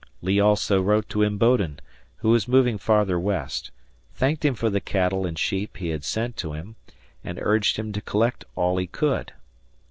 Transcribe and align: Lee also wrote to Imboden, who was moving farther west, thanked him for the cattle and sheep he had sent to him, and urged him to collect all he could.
Lee 0.23 0.39
also 0.39 0.81
wrote 0.81 1.07
to 1.09 1.21
Imboden, 1.23 1.77
who 2.17 2.29
was 2.31 2.47
moving 2.47 2.79
farther 2.79 3.19
west, 3.19 3.69
thanked 4.15 4.43
him 4.43 4.55
for 4.55 4.67
the 4.67 4.81
cattle 4.81 5.27
and 5.27 5.37
sheep 5.37 5.77
he 5.77 5.89
had 5.89 6.03
sent 6.03 6.35
to 6.37 6.53
him, 6.53 6.75
and 7.23 7.37
urged 7.39 7.77
him 7.77 7.91
to 7.93 8.01
collect 8.01 8.43
all 8.55 8.77
he 8.77 8.87
could. 8.87 9.33